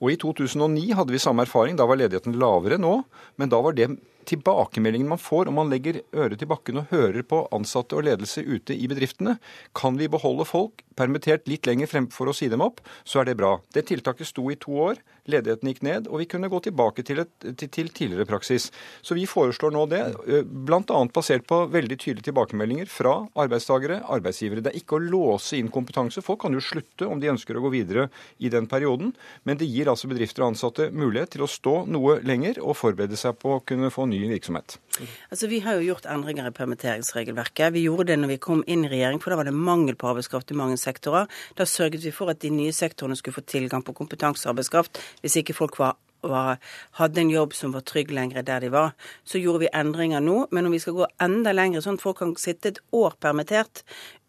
Og 0.03 0.11
i 0.11 0.19
2009 0.19 0.91
hadde 0.99 1.15
vi 1.15 1.23
samme 1.23 1.47
erfaring. 1.47 1.79
Da 1.79 1.87
var 1.87 2.03
ledigheten 2.03 2.35
lavere 2.35 2.81
nå, 2.81 2.99
men 3.39 3.55
da 3.55 3.63
var 3.63 3.79
det 3.79 3.93
tilbakemeldingen 4.27 5.09
man 5.09 5.21
får 5.21 5.49
om 5.49 5.57
man 5.59 5.71
legger 5.71 6.01
øret 6.15 6.39
til 6.41 6.49
bakken 6.51 6.81
og 6.81 6.91
hører 6.91 7.23
på 7.27 7.45
ansatte 7.55 7.97
og 7.97 8.05
ledelse 8.07 8.43
ute 8.43 8.75
i 8.75 8.89
bedriftene. 8.89 9.37
Kan 9.77 9.99
vi 9.99 10.09
beholde 10.11 10.47
folk 10.47 10.83
permittert 10.97 11.47
litt 11.49 11.67
lenger 11.69 11.89
fremfor 11.91 12.31
å 12.31 12.35
si 12.35 12.49
dem 12.51 12.63
opp, 12.65 12.81
så 13.07 13.21
er 13.21 13.29
det 13.29 13.37
bra. 13.39 13.57
Det 13.73 13.87
tiltaket 13.89 14.29
sto 14.29 14.49
i 14.51 14.59
to 14.59 14.75
år. 14.89 15.01
Ledigheten 15.27 15.71
gikk 15.71 15.83
ned, 15.85 16.07
og 16.07 16.21
vi 16.21 16.27
kunne 16.29 16.49
gå 16.51 16.61
tilbake 16.63 17.03
til, 17.07 17.21
et, 17.23 17.47
til, 17.59 17.89
tidligere 17.91 18.27
praksis. 18.29 18.69
Så 19.05 19.17
vi 19.17 19.27
foreslår 19.29 19.73
nå 19.75 19.85
det, 19.91 20.01
bl.a. 20.47 21.01
basert 21.13 21.47
på 21.49 21.63
veldig 21.73 21.97
tydelige 21.99 22.29
tilbakemeldinger 22.29 22.89
fra 22.91 23.17
arbeidstakere, 23.39 24.01
arbeidsgivere. 24.17 24.63
Det 24.65 24.73
er 24.73 24.79
ikke 24.81 24.97
å 24.97 25.03
låse 25.03 25.59
inn 25.59 25.71
kompetanse. 25.73 26.23
Folk 26.25 26.43
kan 26.45 26.55
jo 26.55 26.63
slutte 26.63 27.09
om 27.09 27.21
de 27.21 27.31
ønsker 27.33 27.57
å 27.57 27.63
gå 27.65 27.73
videre 27.75 28.07
i 28.39 28.51
den 28.53 28.69
perioden, 28.71 29.13
men 29.43 29.59
det 29.59 29.69
gir 29.69 29.91
altså 29.91 30.09
bedrifter 30.11 30.45
og 30.45 30.53
ansatte 30.53 30.89
mulighet 30.95 31.35
til 31.35 31.45
å 31.45 31.51
stå 31.51 31.77
noe 31.91 32.19
lenger 32.27 32.61
og 32.63 32.77
forberede 32.79 33.19
seg 33.19 33.37
på 33.41 33.57
å 33.57 33.63
kunne 33.67 33.91
få 33.93 34.07
ny 34.09 34.23
virksomhet. 34.31 34.77
Altså, 35.29 35.47
Vi 35.47 35.59
har 35.65 35.77
jo 35.77 35.85
gjort 35.91 36.07
endringer 36.09 36.49
i 36.49 36.55
permitteringsregelverket. 36.55 37.73
Vi 37.73 37.85
gjorde 37.85 38.09
det 38.11 38.17
når 38.19 38.33
vi 38.33 38.39
kom 38.41 38.63
inn 38.67 38.85
i 38.85 38.91
regjering, 38.91 39.19
for 39.21 39.31
da 39.31 39.39
var 39.39 39.47
det 39.47 39.55
mangel 39.55 39.95
på 39.95 40.09
arbeidskraft 40.09 40.51
i 40.51 40.57
mange 40.57 40.77
sektorer. 40.81 41.27
Da 41.57 41.67
sørget 41.69 42.05
vi 42.05 42.13
for 42.15 42.31
at 42.31 42.41
de 42.41 42.51
nye 42.53 42.73
sektorene 42.75 43.17
skulle 43.17 43.37
få 43.37 43.45
tilgang 43.45 43.83
på 43.85 43.95
kompetansearbeidskraft 43.97 45.01
hvis 45.21 45.39
ikke 45.41 45.57
folk 45.57 45.79
var 45.79 45.97
var, 46.25 46.57
hadde 46.97 47.21
en 47.21 47.31
jobb 47.31 47.53
som 47.53 47.73
var 47.75 47.85
trygg 47.87 48.11
lenger 48.11 48.45
der 48.45 48.63
de 48.63 48.71
var. 48.73 48.93
Så 49.23 49.39
gjorde 49.41 49.65
vi 49.65 49.73
endringer 49.75 50.23
nå, 50.23 50.47
men 50.51 50.65
om 50.65 50.73
vi 50.73 50.81
skal 50.81 50.97
gå 50.97 51.07
enda 51.23 51.53
lenger, 51.55 51.83
sånn 51.83 51.99
at 51.99 52.05
folk 52.05 52.21
kan 52.21 52.35
sitte 52.41 52.73
et 52.73 52.81
år 52.95 53.17
permittert 53.21 53.83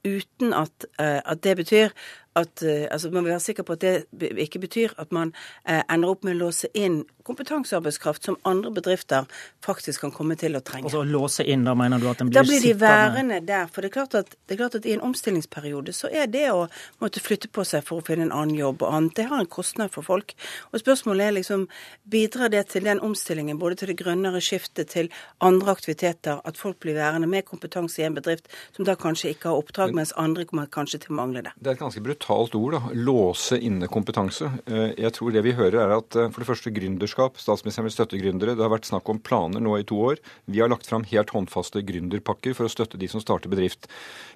uten 0.07 0.55
at, 0.55 0.87
uh, 1.01 1.21
at 1.25 1.43
det 1.43 1.57
betyr 1.59 1.95
at 2.39 2.65
uh, 2.65 2.87
altså 2.91 3.11
Man 3.13 3.25
vil 3.25 3.35
være 3.35 3.45
sikker 3.45 3.67
på 3.67 3.77
at 3.79 3.85
det 3.85 4.33
ikke 4.47 4.63
betyr 4.63 4.95
at 4.99 5.13
man 5.15 5.33
uh, 5.69 5.83
ender 5.89 6.13
opp 6.13 6.27
med 6.27 6.37
å 6.37 6.47
låse 6.47 6.71
inn 6.75 7.03
kompetansearbeidskraft 7.29 8.25
som 8.25 8.39
andre 8.49 8.71
bedrifter 8.73 9.27
faktisk 9.65 10.07
kan 10.07 10.13
komme 10.15 10.37
til 10.41 10.57
å 10.57 10.63
trenge. 10.65 10.89
Altså 10.89 11.03
låse 11.05 11.45
inn, 11.45 11.67
da 11.67 11.75
mener 11.77 12.01
du 12.01 12.09
at 12.11 12.23
den 12.23 12.31
blir 12.31 12.41
Da 12.41 12.45
blir 12.47 12.63
de 12.63 12.73
sittende 12.73 12.89
værende 12.89 13.41
der. 13.45 13.69
For 13.73 13.85
det 13.85 13.91
er, 13.91 13.95
klart 13.99 14.17
at, 14.19 14.33
det 14.47 14.57
er 14.57 14.61
klart 14.63 14.79
at 14.79 14.89
i 14.89 14.95
en 14.97 15.05
omstillingsperiode 15.05 15.95
så 15.97 16.09
er 16.09 16.31
det 16.33 16.47
å 16.55 16.67
måtte 17.03 17.23
flytte 17.25 17.51
på 17.53 17.65
seg 17.69 17.85
for 17.85 18.01
å 18.01 18.07
finne 18.07 18.29
en 18.29 18.35
annen 18.35 18.57
jobb 18.57 18.85
og 18.87 18.95
annet, 18.95 19.17
det 19.19 19.29
har 19.31 19.43
en 19.43 19.51
kostnad 19.59 19.93
for 19.95 20.07
folk. 20.07 20.35
Og 20.73 20.81
spørsmålet 20.83 21.27
er 21.27 21.37
liksom 21.41 21.67
bidrar 22.09 22.53
det 22.55 22.65
til 22.73 22.89
den 22.89 23.03
omstillingen, 23.05 23.61
både 23.61 23.81
til 23.83 23.93
det 23.93 23.99
grønnere 24.01 24.41
skiftet, 24.45 24.93
til 24.95 25.13
andre 25.45 25.75
aktiviteter, 25.77 26.41
at 26.49 26.61
folk 26.61 26.81
blir 26.85 26.97
værende 26.97 27.29
med 27.29 27.47
kompetanse 27.49 28.01
i 28.03 28.07
en 28.09 28.17
bedrift 28.17 28.49
som 28.77 28.89
da 28.89 28.97
kanskje 28.99 29.35
ikke 29.35 29.51
har 29.51 29.61
oppdrag, 29.61 29.95
mens 29.97 30.15
andre 30.17 30.47
kommer 30.49 30.71
kanskje 30.73 31.05
til 31.05 31.15
å 31.15 31.21
mangle 31.21 31.45
det. 31.45 31.55
Det 31.59 31.73
er 31.73 31.77
et 31.77 31.85
ganske 31.85 32.05
brutalt 32.05 32.28
ord, 32.35 32.73
da. 32.73 32.81
Låse 32.95 33.59
inne 33.59 33.89
kompetanse. 33.89 34.51
Eh, 34.67 34.93
Jeg 34.99 35.13
tror 35.13 35.33
det 35.33 35.43
vi 35.45 35.53
hører 35.53 35.81
er 35.81 35.97
at 35.97 36.17
eh, 36.17 36.29
for 36.31 36.41
det 36.43 36.49
første 36.49 36.71
gründerskap. 36.71 37.39
Statsministeren 37.39 37.87
vil 37.89 37.95
støtte 37.95 38.21
gründere. 38.21 38.55
Det 38.57 38.65
har 38.65 38.73
vært 38.73 38.89
snakk 38.89 39.09
om 39.09 39.19
planer 39.19 39.61
nå 39.61 39.77
i 39.79 39.85
to 39.85 39.97
år. 39.97 40.19
Vi 40.47 40.61
har 40.61 40.69
lagt 40.69 40.87
fram 40.87 41.05
helt 41.05 41.31
håndfaste 41.31 41.83
gründerpakker 41.83 42.55
for 42.55 42.69
å 42.69 42.73
støtte 42.73 42.99
de 42.99 43.09
som 43.09 43.21
starter 43.21 43.49
bedrift. 43.49 43.89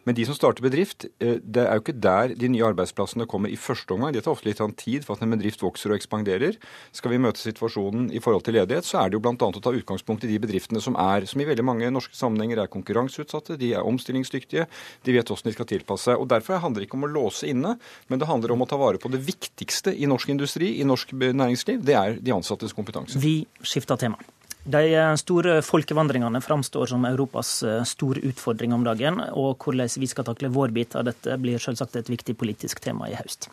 Men 0.05 0.17
de 0.17 0.25
som 0.27 0.35
starter 0.35 0.65
bedrift, 0.65 1.07
eh, 1.21 1.39
det 1.43 1.67
er 1.67 1.79
jo 1.79 1.85
ikke 1.85 2.01
der 2.01 2.35
de 2.35 2.49
nye 2.49 2.67
arbeidsplassene 2.73 3.27
kommer 3.27 3.53
i 3.53 3.57
første 3.57 3.95
omgang. 3.95 4.13
Det 4.13 4.25
tar 4.25 4.33
ofte 4.33 4.49
litt 4.49 4.59
sånn 4.59 4.77
tid 4.77 5.05
for 5.05 5.15
at 5.17 5.23
en 5.23 5.37
bedrift 5.37 5.63
vokser 5.63 5.93
og 5.93 5.99
ekspanderer. 6.01 6.57
Skal 6.93 7.13
vi 7.13 7.21
møte 7.23 7.39
situasjonen 7.39 8.11
i 8.13 8.19
forhold 8.19 8.45
til 8.45 8.55
ledighet, 8.55 8.85
så 8.85 9.03
er 9.03 9.11
det 9.11 9.19
jo 9.19 9.23
bl.a. 9.23 9.37
å 9.37 9.63
ta 9.63 9.71
utgangspunkt 9.73 10.25
i 10.25 10.33
de 10.33 10.41
bedriftene 10.43 10.83
som 10.83 10.97
er, 10.97 11.27
som 11.27 11.41
i 11.41 11.47
veldig 11.49 11.65
mange 11.65 11.91
norske 11.93 12.17
sammenhenger 12.19 12.65
er 12.65 12.73
konkurranseutsatte, 12.73 13.59
de 13.61 13.73
er 13.77 13.87
omstillingsdyktige, 13.87 14.67
de 15.05 15.15
vet 15.15 15.29
hvordan 15.29 15.51
de 15.51 15.57
skal 15.57 15.71
tilpasse 15.71 16.11
seg. 16.11 16.19
Og 16.19 16.29
Derfor 16.33 16.59
handler 16.63 16.83
det 16.83 16.89
ikke 16.89 16.99
om 16.99 17.07
å 17.07 17.13
låse 17.13 17.47
inne, 17.47 17.77
men 18.09 18.21
det 18.21 18.29
handler 18.31 18.55
om 18.55 18.65
å 18.65 18.69
ta 18.69 18.79
vare 18.81 19.01
på 19.03 19.11
det 19.13 19.23
viktigste 19.27 19.95
i 19.95 20.09
norsk 20.11 20.35
industri, 20.35 20.75
i 20.81 20.87
norsk 20.89 21.15
næringsliv. 21.17 21.83
Det 21.85 21.99
er 21.99 22.21
de 22.21 22.37
ansattes 22.37 22.77
kompetanse. 22.77 23.21
Vi 23.23 23.41
skifter 23.63 24.01
tema. 24.01 24.21
De 24.65 25.17
store 25.19 25.57
folkevandringene 25.67 26.41
framstår 26.41 26.87
som 26.87 27.05
Europas 27.05 27.65
store 27.85 28.21
utfordring 28.29 28.73
om 28.73 28.85
dagen. 28.87 29.19
Og 29.35 29.59
hvordan 29.59 29.91
vi 29.99 30.07
skal 30.07 30.27
takle 30.29 30.53
vår 30.55 30.71
bit 30.71 30.95
av 30.95 31.09
dette, 31.09 31.35
blir 31.43 31.59
selvsagt 31.59 31.99
et 31.99 32.11
viktig 32.11 32.37
politisk 32.39 32.79
tema 32.85 33.09
i 33.11 33.17
høst. 33.19 33.49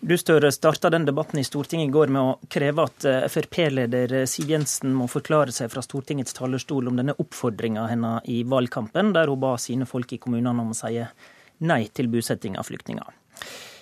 Du 0.00 0.16
Støre, 0.18 0.50
starta 0.50 0.90
den 0.90 1.06
debatten 1.06 1.38
i 1.38 1.44
Stortinget 1.46 1.86
i 1.86 1.94
går 1.94 2.10
med 2.10 2.22
å 2.22 2.50
kreve 2.50 2.88
at 2.88 3.06
Frp-leder 3.30 4.24
Siv 4.26 4.50
Jensen 4.50 4.96
må 4.96 5.06
forklare 5.12 5.54
seg 5.54 5.70
fra 5.70 5.84
Stortingets 5.86 6.34
talerstol 6.34 6.90
om 6.90 6.98
denne 6.98 7.14
oppfordringa 7.14 7.86
hennes 7.92 8.26
i 8.26 8.42
valgkampen, 8.42 9.14
der 9.14 9.30
hun 9.30 9.42
ba 9.44 9.54
sine 9.60 9.86
folk 9.86 10.16
i 10.16 10.18
kommunene 10.18 10.66
om 10.66 10.74
å 10.74 10.78
si 10.78 10.98
nei 11.60 11.82
til 11.94 12.10
bosetting 12.10 12.58
av 12.58 12.66
flyktninger. 12.66 13.19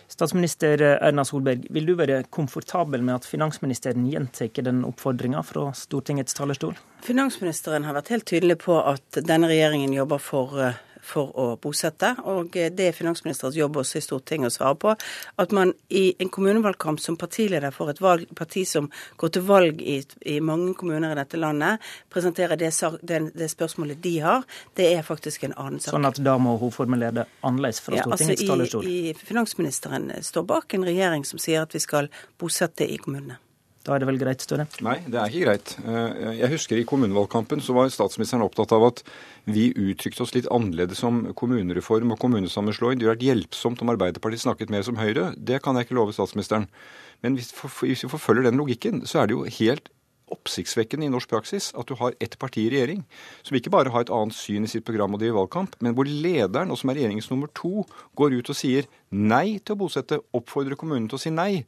Statsminister 0.09 0.81
Erna 0.81 1.23
Solberg, 1.25 1.67
vil 1.71 1.87
du 1.87 1.93
være 1.99 2.23
komfortabel 2.35 3.05
med 3.07 3.21
at 3.21 3.27
finansministeren 3.29 4.09
gjentar 4.11 4.65
den 4.67 4.81
oppfordringa 4.88 5.45
fra 5.47 5.69
Stortingets 5.77 6.35
talerstol? 6.35 6.79
Finansministeren 7.07 7.87
har 7.87 7.95
vært 7.99 8.11
helt 8.15 8.27
tydelig 8.27 8.57
på 8.65 8.81
at 8.81 9.21
denne 9.29 9.50
regjeringen 9.50 9.93
jobber 9.95 10.19
for 10.23 10.57
eh, 10.59 10.81
for 11.05 11.33
å 11.38 11.47
bosette. 11.62 12.14
Og 12.28 12.52
det 12.55 12.88
er 12.88 12.97
finansministerens 12.97 13.57
jobb 13.59 13.78
også 13.83 14.00
i 14.00 14.05
Stortinget 14.05 14.52
å 14.52 14.55
svare 14.55 14.78
på. 14.81 14.95
At 15.40 15.55
man 15.57 15.73
i 15.88 16.11
en 16.19 16.31
kommunevalgkamp 16.35 17.00
som 17.02 17.19
partileder 17.21 17.75
for 17.75 17.93
et 17.93 18.02
valg, 18.02 18.28
parti 18.38 18.64
som 18.69 18.90
går 19.21 19.35
til 19.35 19.47
valg 19.49 19.83
i, 19.83 19.99
i 20.26 20.38
mange 20.45 20.75
kommuner 20.78 21.14
i 21.14 21.19
dette 21.19 21.40
landet, 21.40 21.85
presenterer 22.12 22.61
det, 22.61 22.73
det, 23.02 23.23
det, 23.35 23.50
spørsmålet 23.52 24.02
de 24.05 24.14
har, 24.25 24.47
det 24.78 24.93
er 24.95 25.07
faktisk 25.07 25.49
en 25.49 25.57
annen 25.57 25.83
sak. 25.83 25.95
Sånn 25.95 26.09
at 26.09 26.21
da 26.25 26.38
må 26.43 26.57
hun 26.61 26.75
formulere 26.75 27.23
det 27.23 27.26
annerledes 27.43 27.83
fra 27.85 27.99
Stortingets 28.02 28.45
ja, 28.45 28.55
altså 28.55 28.85
i, 28.85 29.11
I, 29.11 29.19
finansministeren 29.19 30.11
står 30.25 30.49
bak 30.49 30.78
en 30.78 30.87
regjering 30.88 31.26
som 31.28 31.40
sier 31.43 31.64
at 31.64 31.75
vi 31.75 31.83
skal 31.83 32.11
bosette 32.40 32.87
i 32.87 32.99
kommunene. 33.02 33.38
Da 33.88 33.95
er 33.97 34.02
det 34.02 34.09
vel 34.11 34.18
greit, 34.21 34.42
Støre? 34.45 34.66
Nei, 34.85 34.99
det 35.09 35.16
er 35.16 35.33
ikke 35.33 35.47
greit. 35.47 35.71
Eh, 35.80 36.25
jeg 36.42 36.52
husker 36.52 36.76
i 36.76 36.85
kommunevalgkampen 36.88 37.62
så 37.64 37.73
var 37.73 37.88
statsministeren 37.88 38.45
opptatt 38.45 38.75
av 38.76 38.85
at 38.90 39.00
vi 39.49 39.71
uttrykte 39.73 40.26
oss 40.26 40.35
litt 40.37 40.49
annerledes 40.52 41.00
om 41.09 41.23
kommunereform 41.38 42.12
og 42.12 42.21
kommunesammenslåing. 42.21 43.00
Det 43.00 43.07
ville 43.07 43.14
vært 43.14 43.25
hjelpsomt 43.25 43.80
om 43.80 43.95
Arbeiderpartiet 43.95 44.45
snakket 44.45 44.75
mer 44.75 44.85
som 44.85 45.00
Høyre. 45.00 45.30
Det 45.40 45.62
kan 45.64 45.78
jeg 45.80 45.88
ikke 45.88 45.97
love 45.97 46.12
statsministeren. 46.12 46.68
Men 47.25 47.40
hvis 47.40 48.04
vi 48.04 48.12
forfølger 48.12 48.50
den 48.50 48.61
logikken, 48.61 49.07
så 49.09 49.23
er 49.23 49.30
det 49.30 49.38
jo 49.38 49.49
helt 49.57 49.88
oppsiktsvekkende 50.35 51.06
i 51.06 51.12
norsk 51.12 51.30
praksis 51.30 51.70
at 51.78 51.88
du 51.88 51.97
har 52.00 52.16
ett 52.23 52.38
parti 52.40 52.66
i 52.66 52.70
regjering 52.73 53.04
som 53.47 53.56
ikke 53.58 53.73
bare 53.73 53.92
har 53.94 54.06
et 54.06 54.12
annet 54.14 54.37
syn 54.37 54.66
i 54.66 54.70
sitt 54.70 54.87
program 54.87 55.14
og 55.14 55.23
driver 55.23 55.42
valgkamp, 55.42 55.76
men 55.85 55.94
hvor 55.97 56.08
lederen, 56.08 56.73
og 56.73 56.78
som 56.80 56.90
er 56.90 56.99
regjeringens 56.99 57.30
nummer 57.32 57.50
to, 57.56 57.85
går 58.18 58.38
ut 58.38 58.52
og 58.52 58.58
sier 58.58 58.88
nei 59.14 59.58
til 59.62 59.75
å 59.75 59.78
bosette, 59.80 60.18
oppfordrer 60.37 60.76
kommunen 60.78 61.06
til 61.08 61.16
å 61.16 61.23
si 61.23 61.32
nei. 61.32 61.64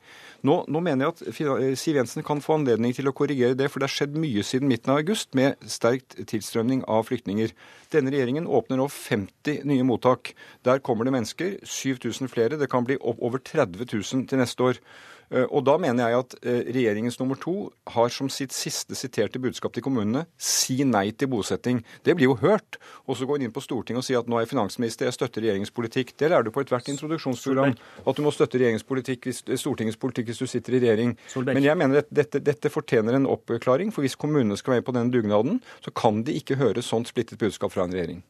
Nå, 0.47 0.57
nå 0.69 0.83
mener 0.85 1.07
jeg 1.07 1.15
at 1.15 1.23
eh, 1.31 1.77
Siv 1.79 1.97
Jensen 1.97 2.25
kan 2.27 2.43
få 2.45 2.59
anledning 2.59 2.93
til 2.97 3.09
å 3.09 3.15
korrigere 3.17 3.57
det, 3.57 3.71
for 3.73 3.81
det 3.81 3.89
har 3.89 3.95
skjedd 3.95 4.19
mye 4.21 4.45
siden 4.47 4.69
midten 4.71 4.93
av 4.93 5.01
august 5.01 5.33
med 5.39 5.57
sterkt 5.65 6.19
tilstrømning 6.31 6.83
av 6.91 7.07
flyktninger. 7.09 7.55
Denne 7.95 8.13
regjeringen 8.13 8.49
åpner 8.51 8.81
nå 8.81 8.89
50 8.93 9.65
nye 9.69 9.87
mottak. 9.89 10.35
Der 10.69 10.83
kommer 10.85 11.09
det 11.09 11.17
mennesker, 11.17 11.57
7000 11.65 12.33
flere. 12.33 12.61
Det 12.61 12.71
kan 12.71 12.85
bli 12.89 13.01
opp 13.01 13.23
over 13.25 13.41
30 13.41 13.89
000 13.89 14.29
til 14.29 14.43
neste 14.43 14.69
år. 14.69 14.85
Eh, 15.31 15.47
og 15.47 15.65
da 15.67 15.77
mener 15.81 16.11
jeg 16.11 16.23
at 16.25 16.35
eh, 16.43 16.61
regjeringens 16.75 17.19
nummer 17.21 17.39
to 17.39 17.55
har 17.95 18.11
som 18.13 18.31
sitt 18.33 18.55
siste 18.55 18.97
siterte 18.99 19.41
budskap 19.43 19.75
til 19.77 19.85
kommunene 19.87 20.25
si 20.41 20.81
nei 20.85 21.11
til 21.15 21.31
bosetting. 21.31 21.83
Det 22.07 22.17
blir 22.19 22.31
jo 22.31 22.39
hørt. 22.41 22.81
Og 23.07 23.19
så 23.19 23.29
går 23.29 23.39
hun 23.39 23.47
inn 23.47 23.55
på 23.55 23.63
Stortinget 23.65 24.03
og 24.03 24.07
sier 24.07 24.23
at 24.23 24.31
nå 24.31 24.39
er 24.39 24.45
jeg 24.45 24.53
finansminister, 24.55 25.07
jeg 25.07 25.19
støtter 25.19 25.45
regjeringens 25.45 25.75
politikk. 25.75 26.13
Det 26.19 26.33
lærer 26.33 26.47
du 26.47 26.53
på 26.55 26.65
ethvert 26.65 26.91
introduksjonsprogram. 26.91 27.77
At 28.07 28.19
du 28.19 28.25
må 28.27 28.35
støtte 28.35 28.59
regjeringens 28.59 28.87
politikk, 28.87 29.31
Stortingets 29.31 30.01
politikk 30.01 30.33
hvis 30.33 30.43
du 30.43 30.51
sitter 30.51 30.79
i 30.79 30.83
regjering. 30.83 31.15
Men 31.47 31.63
jeg 31.65 31.79
mener 31.79 32.03
at 32.03 32.11
dette, 32.11 32.43
dette 32.43 32.73
fortjener 32.73 33.19
en 33.19 33.31
oppklaring. 33.31 33.95
For 33.95 34.07
hvis 34.07 34.19
kommunene 34.19 34.59
skal 34.59 34.77
være 34.77 34.83
med 34.83 34.91
på 34.91 34.99
den 34.99 35.15
dugnaden, 35.15 35.63
så 35.85 35.95
kan 35.95 36.25
de 36.27 36.35
ikke 36.41 36.59
høre 36.61 36.83
sånt 36.85 37.11
splittet 37.11 37.39
budskap 37.41 37.75
fra 37.75 37.87
en 37.87 37.95
regjering. 37.95 38.25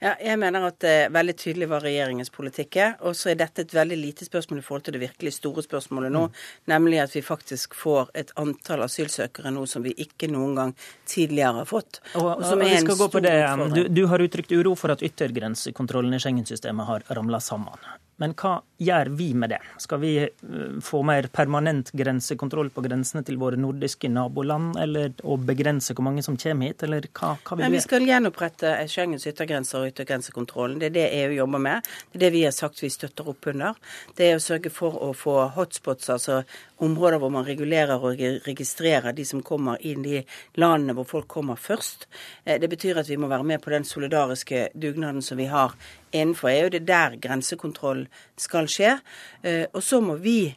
Ja, 0.00 0.14
jeg 0.16 0.38
mener 0.40 0.64
at 0.70 0.78
det 0.80 0.92
er 1.04 1.12
veldig 1.12 1.34
tydelig 1.36 1.68
hva 1.70 1.80
regjeringens 1.82 2.32
politikk 2.32 2.78
er. 2.80 2.94
Og 3.04 3.16
så 3.18 3.32
er 3.32 3.40
dette 3.40 3.66
et 3.66 3.74
veldig 3.76 3.98
lite 4.00 4.26
spørsmål 4.28 4.62
i 4.62 4.64
forhold 4.64 4.86
til 4.86 4.96
det 4.96 5.02
virkelig 5.02 5.34
store 5.36 5.64
spørsmålet 5.66 6.14
nå. 6.14 6.26
Mm. 6.28 6.44
Nemlig 6.72 7.00
at 7.04 7.16
vi 7.16 7.22
faktisk 7.24 7.76
får 7.76 8.12
et 8.22 8.32
antall 8.40 8.84
asylsøkere 8.86 9.52
nå 9.54 9.66
som 9.68 9.84
vi 9.84 9.92
ikke 10.06 10.30
noen 10.32 10.56
gang 10.56 10.76
tidligere 11.04 11.60
har 11.60 11.68
fått. 11.68 12.00
Og, 12.14 12.30
og, 12.38 12.46
og 12.46 12.64
er 12.64 12.78
en 12.78 12.88
stor 12.88 13.06
utfordring. 13.08 13.74
Du, 13.76 13.82
du 14.00 14.04
har 14.10 14.24
uttrykt 14.24 14.54
uro 14.56 14.76
for 14.78 14.96
at 14.96 15.04
yttergrensekontrollen 15.04 16.16
i 16.16 16.22
Schengen-systemet 16.22 16.88
har 16.88 17.10
ramla 17.20 17.42
sammen. 17.44 17.90
Men 18.20 18.34
hva 18.36 18.58
gjør 18.80 19.10
vi 19.16 19.30
med 19.34 19.52
det? 19.54 19.58
Skal 19.80 20.00
vi 20.02 20.10
eh, 20.20 20.74
få 20.84 21.00
mer 21.06 21.28
permanent 21.32 21.92
grensekontroll 21.96 22.68
på 22.74 22.84
grensene 22.84 23.22
til 23.24 23.38
våre 23.40 23.56
nordiske 23.60 24.10
naboland, 24.12 24.74
eller 24.80 25.14
å 25.24 25.38
begrense 25.40 25.96
hvor 25.96 26.04
mange 26.04 26.24
som 26.26 26.36
kommer 26.40 26.68
hit, 26.68 26.84
eller 26.84 27.08
hva, 27.16 27.32
hva 27.40 27.58
vil 27.58 27.66
vi? 27.66 27.78
Vi 27.78 27.84
skal 27.84 28.04
gjenopprette 28.08 28.74
Schengens 28.92 29.24
yttergrenser 29.30 29.80
og 29.80 29.94
yttergrensekontrollen. 29.94 30.78
Det 30.82 30.90
er 30.90 30.96
det 30.98 31.06
EU 31.22 31.38
jobber 31.38 31.64
med. 31.70 31.90
Det 32.10 32.20
er 32.20 32.26
det 32.26 32.32
vi 32.36 32.44
har 32.44 32.56
sagt 32.56 32.84
vi 32.84 32.92
støtter 32.92 33.32
opp 33.32 33.50
under. 33.52 33.80
Det 34.16 34.28
er 34.28 34.36
å 34.36 34.44
sørge 34.44 34.72
for 34.74 35.00
å 35.00 35.12
få 35.16 35.38
hotspots, 35.56 36.12
altså 36.12 36.42
områder 36.80 37.20
hvor 37.20 37.32
man 37.32 37.46
regulerer 37.46 38.00
og 38.00 38.20
registrerer 38.46 39.12
de 39.16 39.24
som 39.28 39.42
kommer 39.44 39.80
inn 39.86 40.04
i 40.06 40.22
landene 40.60 40.96
hvor 40.96 41.08
folk 41.08 41.28
kommer 41.30 41.60
først. 41.60 42.08
Eh, 42.44 42.60
det 42.60 42.70
betyr 42.72 43.00
at 43.00 43.10
vi 43.10 43.18
må 43.20 43.30
være 43.30 43.46
med 43.46 43.62
på 43.62 43.72
den 43.74 43.84
solidariske 43.84 44.68
dugnaden 44.74 45.22
som 45.22 45.38
vi 45.40 45.50
har 45.50 45.76
innenfor 46.12 46.50
EU. 46.52 46.68
Det 46.72 46.82
er 46.82 46.90
der 46.90 47.20
grensekontroll 47.20 48.06
skal 48.38 48.68
skje. 48.70 48.98
Eh, 49.42 49.66
og 49.72 49.82
så 49.84 50.00
må 50.00 50.16
vi 50.20 50.54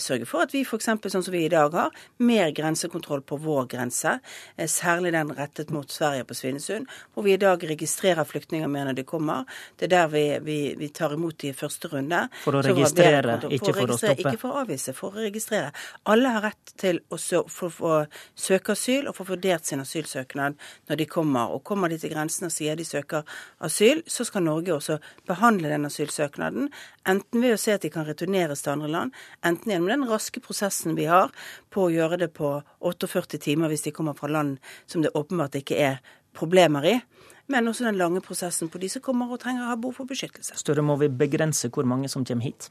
sørge 0.00 0.26
for 0.28 0.46
at 0.46 0.54
vi 0.54 0.62
f.eks. 0.64 0.88
sånn 0.88 1.24
som 1.24 1.34
vi 1.34 1.44
i 1.46 1.52
dag 1.52 1.74
har, 1.76 1.94
mer 2.18 2.52
grensekontroll 2.56 3.22
på 3.26 3.38
vår 3.42 3.68
grense. 3.74 4.16
Eh, 4.56 4.68
særlig 4.70 5.12
den 5.14 5.32
rettet 5.36 5.72
mot 5.74 5.90
Sverige 5.90 6.26
på 6.28 6.36
Svinesund, 6.36 6.90
hvor 7.14 7.26
vi 7.26 7.34
i 7.34 7.40
dag 7.40 7.62
registrerer 7.70 8.24
flyktninger 8.24 8.70
mer 8.72 8.88
når 8.90 9.00
de 9.00 9.06
kommer. 9.08 9.44
Det 9.76 9.88
er 9.88 9.94
der 9.94 10.12
vi, 10.12 10.24
vi, 10.46 10.58
vi 10.78 10.90
tar 10.94 11.14
imot 11.16 11.38
de 11.42 11.52
i 11.52 11.56
første 11.56 11.90
runde. 11.92 12.22
For 12.44 12.58
å 12.58 12.62
registrere, 12.66 13.38
for 13.42 13.56
ikke 13.56 13.74
for 13.76 13.94
å 13.94 13.98
stoppe? 14.00 14.18
Ikke 14.24 14.42
for 14.42 14.54
å 14.54 14.64
avvise, 14.64 14.96
for 14.96 15.16
å 15.16 15.26
registrere. 15.26 15.72
Alle 16.12 16.34
har 16.36 16.46
rett 16.48 16.74
til 16.80 17.02
å 17.10 17.18
søke 17.20 18.76
asyl 18.76 19.10
og 19.10 19.16
få 19.18 19.28
vurdert 19.30 19.68
sin 19.68 19.82
asylsøknad 19.82 20.56
når 20.90 21.02
de 21.02 21.08
kommer. 21.10 21.54
Og 21.54 21.64
kommer 21.66 21.92
de 21.92 22.00
til 22.00 22.12
grensen 22.12 22.48
og 22.48 22.54
sier 22.54 22.78
de 22.78 22.86
søker 22.86 23.26
asyl, 23.64 24.02
så 24.06 24.26
skal 24.26 24.46
Norge 24.46 24.74
også 24.74 24.98
behandle 25.28 25.70
den 25.72 25.88
asylsøknaden, 25.88 26.70
enten 27.06 27.42
ved 27.42 27.56
å 27.56 27.60
se 27.60 27.76
at 27.76 27.84
de 27.84 27.90
kan 27.92 28.06
returneres 28.06 28.62
til 28.64 28.74
andre 28.74 28.90
land, 28.92 29.16
enten 29.46 29.65
enten 29.66 29.88
gjennom 29.88 30.06
den 30.06 30.08
raske 30.10 30.40
prosessen 30.40 30.94
vi 30.96 31.06
har 31.06 31.32
på 31.70 31.86
å 31.86 31.90
gjøre 31.90 32.18
det 32.20 32.32
på 32.34 32.62
48 32.80 33.38
timer 33.38 33.68
hvis 33.68 33.82
de 33.82 33.92
kommer 33.92 34.14
fra 34.14 34.28
land 34.28 34.58
som 34.86 35.02
det 35.02 35.14
åpenbart 35.14 35.56
ikke 35.58 35.76
er 35.76 35.98
problemer 36.36 36.84
i, 36.86 37.00
men 37.48 37.66
også 37.68 37.86
den 37.86 37.98
lange 37.98 38.20
prosessen 38.20 38.68
på 38.68 38.78
de 38.78 38.88
som 38.88 39.02
kommer 39.02 39.30
og 39.30 39.40
trenger 39.40 39.64
å 39.64 39.70
ha 39.72 39.76
behov 39.76 39.96
for 39.98 40.06
beskyttelse. 40.06 40.56
Større 40.58 40.82
må 40.82 40.96
vi 41.00 41.08
begrense 41.08 41.70
hvor 41.70 41.86
mange 41.86 42.08
som 42.08 42.24
kommer 42.24 42.44
hit? 42.46 42.70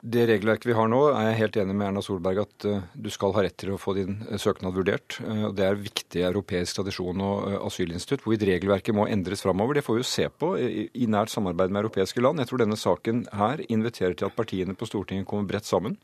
Det 0.00 0.28
regelverket 0.28 0.68
vi 0.70 0.74
har 0.78 0.86
nå, 0.86 0.98
er 1.10 1.24
jeg 1.32 1.38
helt 1.40 1.56
enig 1.58 1.74
med 1.74 1.88
Erna 1.88 2.02
Solberg 2.06 2.38
at 2.44 2.64
uh, 2.70 2.84
du 2.94 3.08
skal 3.10 3.32
ha 3.34 3.42
rett 3.42 3.56
til 3.58 3.72
å 3.74 3.78
få 3.82 3.96
din 3.96 4.20
uh, 4.28 4.36
søknad 4.38 4.76
vurdert. 4.76 5.16
Uh, 5.18 5.48
det 5.50 5.64
er 5.66 5.80
viktig 5.80 6.20
europeisk 6.22 6.76
tradisjon 6.78 7.18
og 7.26 7.48
asylinstitutt. 7.66 8.22
Hvorvidt 8.22 8.44
regelverket 8.46 8.94
må 8.94 9.08
endres 9.10 9.42
framover, 9.42 9.74
det 9.74 9.82
får 9.82 9.96
vi 9.96 10.04
jo 10.04 10.06
se 10.06 10.28
på 10.30 10.52
i, 10.54 10.84
i, 10.94 11.08
nært 11.10 11.32
samarbeid 11.32 11.74
med 11.74 11.82
europeiske 11.82 12.22
land. 12.22 12.38
Jeg 12.38 12.50
tror 12.52 12.62
denne 12.62 12.78
saken 12.78 13.24
her 13.40 13.64
inviterer 13.66 14.14
til 14.14 14.28
at 14.28 14.36
partiene 14.38 14.76
på 14.78 14.86
Stortinget 14.86 15.26
kommer 15.26 15.50
bredt 15.50 15.66
sammen, 15.66 15.98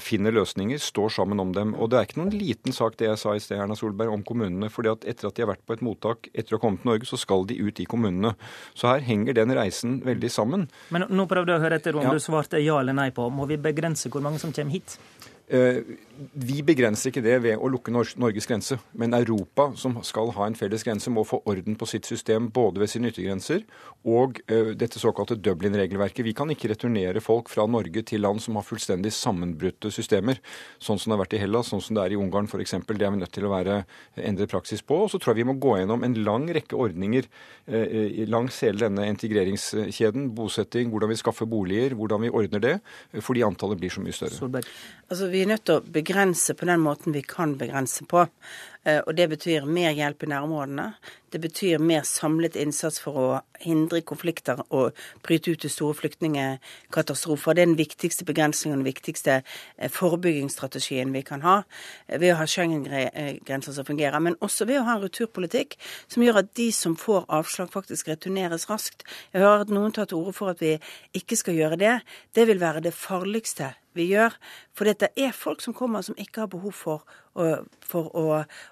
finner 0.00 0.32
løsninger, 0.32 0.80
står 0.80 1.12
sammen 1.18 1.42
om 1.42 1.52
dem. 1.52 1.74
Og 1.76 1.90
det 1.92 1.98
er 1.98 2.08
ikke 2.08 2.22
noen 2.22 2.32
liten 2.32 2.72
sak 2.72 2.96
det 3.00 3.10
jeg 3.10 3.20
sa 3.20 3.34
i 3.36 3.42
sted, 3.42 3.60
Erna 3.60 3.76
Solberg, 3.76 4.14
om 4.14 4.24
kommunene. 4.24 4.70
fordi 4.72 4.94
at 4.94 5.04
etter 5.04 5.28
at 5.28 5.36
de 5.36 5.44
har 5.44 5.52
vært 5.52 5.66
på 5.68 5.76
et 5.76 5.84
mottak 5.84 6.30
etter 6.32 6.56
å 6.56 6.58
ha 6.58 6.64
kommet 6.64 6.84
til 6.86 6.92
Norge, 6.94 7.10
så 7.10 7.20
skal 7.20 7.44
de 7.50 7.58
ut 7.60 7.84
i 7.84 7.88
kommunene. 7.90 8.32
Så 8.72 8.88
her 8.88 9.04
henger 9.04 9.36
den 9.36 9.52
reisen 9.56 10.00
veldig 10.06 10.32
sammen. 10.32 10.68
Men 10.94 11.04
nå 11.12 11.28
prøvde 11.28 11.52
jeg 11.52 11.60
å 11.60 11.66
høre 11.66 11.80
etter 11.82 12.00
om 12.00 12.08
ja. 12.08 12.16
du 12.16 12.22
svarte 12.22 12.64
ja 12.64 12.80
eller 12.80 12.96
nei 12.96 13.09
på. 13.14 13.28
Må 13.28 13.46
vi 13.50 13.56
begrense 13.56 14.08
hvor 14.08 14.20
mange 14.24 14.38
som 14.38 14.52
kommer 14.52 14.72
hit? 14.72 14.98
Eh, 15.50 15.82
vi 16.38 16.60
begrenser 16.62 17.10
ikke 17.10 17.22
det 17.24 17.36
ved 17.42 17.58
å 17.58 17.68
lukke 17.72 17.90
Norges 17.90 18.46
grense. 18.46 18.76
Men 18.94 19.16
Europa, 19.16 19.70
som 19.80 19.96
skal 20.06 20.30
ha 20.36 20.46
en 20.46 20.54
felles 20.54 20.84
grense, 20.86 21.10
må 21.10 21.24
få 21.26 21.40
orden 21.48 21.78
på 21.80 21.88
sitt 21.88 22.06
system 22.06 22.50
både 22.54 22.82
ved 22.82 22.92
sine 22.92 23.10
yttergrenser 23.10 23.64
og 24.08 24.38
uh, 24.52 24.70
dette 24.76 25.00
såkalte 25.00 25.38
Dublin-regelverket. 25.40 26.22
Vi 26.24 26.34
kan 26.36 26.52
ikke 26.52 26.70
returnere 26.74 27.22
folk 27.24 27.48
fra 27.52 27.64
Norge 27.68 28.04
til 28.08 28.22
land 28.24 28.40
som 28.44 28.58
har 28.60 28.66
fullstendig 28.68 29.12
sammenbrutte 29.16 29.90
systemer, 29.92 30.42
sånn 30.80 31.00
som 31.00 31.10
det 31.10 31.16
har 31.16 31.22
vært 31.22 31.38
i 31.38 31.40
Hellas, 31.42 31.72
sånn 31.72 31.82
som 31.84 31.96
det 31.96 32.04
er 32.04 32.14
i 32.14 32.20
Ungarn 32.20 32.48
f.eks. 32.48 32.76
Det 32.84 33.00
er 33.00 33.16
vi 33.16 33.22
nødt 33.22 33.34
til 33.36 33.48
å 33.48 33.54
være 33.54 33.80
endret 34.20 34.52
praksis 34.52 34.84
på. 34.84 35.02
Og 35.06 35.12
så 35.12 35.20
tror 35.20 35.32
jeg 35.32 35.42
vi 35.42 35.48
må 35.50 35.56
gå 35.60 35.78
gjennom 35.80 36.04
en 36.04 36.18
lang 36.20 36.50
rekke 36.52 36.76
ordninger 36.80 37.28
langs 38.28 38.60
hele 38.64 38.84
denne 38.84 39.08
integreringskjeden. 39.12 40.30
Bosetting, 40.36 40.92
hvordan 40.92 41.12
vi 41.12 41.20
skaffer 41.20 41.48
boliger, 41.48 41.96
hvordan 41.96 42.24
vi 42.24 42.32
ordner 42.42 42.64
det, 42.64 42.76
fordi 43.24 43.44
antallet 43.46 43.80
blir 43.80 43.92
så 43.92 44.04
mye 44.04 44.16
større. 44.16 44.36
Solberg. 44.36 44.68
Altså, 45.10 45.28
vi 45.32 45.39
er 45.44 45.50
nødt 45.52 45.64
til 45.68 45.78
å 45.78 45.92
begrense 45.94 46.54
på 46.56 46.68
den 46.68 46.82
måten 46.84 47.14
vi 47.16 47.22
kan 47.26 47.56
begrense 47.60 48.06
på. 48.08 48.26
Eh, 48.86 49.00
og 49.06 49.16
det 49.16 49.28
betyr 49.28 49.66
mer 49.68 49.92
hjelp 49.92 50.22
i 50.24 50.28
nærområdene. 50.30 50.86
Det 51.30 51.40
betyr 51.40 51.78
mer 51.78 52.02
samlet 52.08 52.56
innsats 52.58 53.00
for 53.02 53.18
å 53.20 53.26
hindre 53.60 54.00
konflikter 54.02 54.62
og 54.72 54.96
bryte 55.22 55.52
ut 55.52 55.66
i 55.68 55.70
store 55.70 55.94
flyktningkatastrofer. 55.98 57.54
Det 57.54 57.62
er 57.62 57.68
den 57.68 57.78
viktigste 57.78 58.24
begrensningen 58.24 58.78
og 58.78 58.84
den 58.84 58.88
viktigste 58.88 59.36
eh, 59.42 59.90
forebyggingsstrategien 59.92 61.12
vi 61.12 61.22
kan 61.28 61.44
ha. 61.44 61.58
eh, 62.08 62.18
Ved 62.18 62.34
å 62.34 62.38
ha 62.40 62.48
Schengen-grenser 62.48 63.76
som 63.76 63.84
fungerer. 63.84 64.18
Men 64.18 64.38
også 64.40 64.66
ved 64.66 64.80
å 64.80 64.86
ha 64.88 64.96
en 64.96 65.04
returpolitikk 65.04 65.76
som 66.08 66.24
gjør 66.24 66.40
at 66.42 66.54
de 66.56 66.70
som 66.72 66.96
får 66.96 67.28
avslag, 67.28 67.68
faktisk 67.70 68.08
returneres 68.08 68.68
raskt. 68.70 69.04
Jeg 69.34 69.44
hører 69.44 69.66
at 69.66 69.74
noen 69.74 69.92
tar 69.92 70.08
til 70.08 70.22
orde 70.22 70.32
for 70.32 70.54
at 70.54 70.64
vi 70.64 70.78
ikke 71.12 71.36
skal 71.36 71.54
gjøre 71.60 71.78
det. 71.80 72.00
Det 72.34 72.48
vil 72.48 72.60
være 72.64 72.80
det 72.88 72.96
farligste 72.96 73.74
vi 73.94 74.08
gjør. 74.12 74.34
For 74.74 74.88
det 74.88 75.10
er 75.18 75.32
folk 75.36 75.62
som 75.62 75.74
kommer 75.76 76.02
som 76.06 76.18
ikke 76.18 76.44
har 76.44 76.50
behov 76.50 76.74
for, 76.76 77.04
for 77.90 78.10
å, 78.16 78.24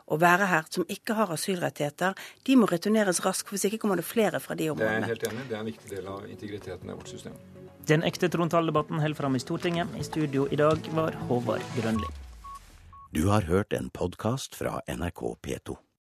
å, 0.07 0.19
være 0.21 0.49
her, 0.51 0.69
som 0.71 0.87
ikke 0.89 1.17
har 1.19 1.33
asylrettigheter. 1.35 2.19
De 2.47 2.59
må 2.59 2.69
returneres 2.71 3.23
raskt, 3.25 3.51
hvis 3.53 3.69
ikke 3.69 3.81
kommer 3.83 4.01
det 4.01 4.07
flere 4.09 4.41
fra 4.45 4.57
de 4.59 4.71
områdene. 4.75 5.01
Det 5.07 5.09
er 5.09 5.09
jeg 5.09 5.15
helt 5.15 5.27
enig. 5.31 5.49
Det 5.49 5.57
er 5.57 5.65
en 5.65 5.71
viktig 5.73 5.93
del 5.95 6.13
av 6.15 6.29
integriteten 6.29 6.93
i 6.93 6.99
vårt 7.01 7.13
system. 7.15 7.37
Den 7.89 8.05
ekte 8.05 8.29
trontaledebatten 8.29 9.01
holder 9.01 9.17
fram 9.17 9.37
i 9.39 9.43
Stortinget. 9.43 9.99
I 9.99 10.05
studio 10.05 10.47
i 10.53 10.61
dag 10.61 10.91
var 10.93 11.17
Håvard 11.31 11.65
Grønli. 11.79 12.11
Du 13.17 13.27
har 13.33 13.49
hørt 13.49 13.73
en 13.73 13.89
podkast 13.89 14.59
fra 14.59 14.81
NRK 14.85 15.23
P2. 15.41 15.79